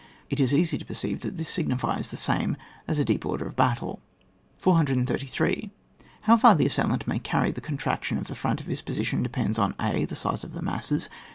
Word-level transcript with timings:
It 0.31 0.39
IS 0.39 0.51
easy 0.51 0.79
to 0.79 0.85
perceive 0.85 1.21
that 1.21 1.37
this 1.37 1.47
signifies 1.47 2.09
the 2.09 2.17
same 2.17 2.57
as 2.87 2.97
a 2.97 3.05
deep 3.05 3.23
order 3.23 3.45
of 3.45 3.55
battle. 3.55 4.01
433. 4.57 5.69
How 6.21 6.37
far 6.37 6.55
the 6.55 6.65
assailant 6.65 7.05
may 7.07 7.19
carry 7.19 7.51
the 7.51 7.61
contraction 7.61 8.17
of 8.17 8.25
the 8.25 8.33
front 8.33 8.59
of 8.59 8.65
his 8.65 8.81
posi 8.81 9.05
tion, 9.05 9.21
depends 9.21 9.59
on, 9.59 9.75
a. 9.79 10.05
The 10.05 10.15
size 10.15 10.43
of 10.43 10.53
the 10.53 10.63
masses. 10.63 11.07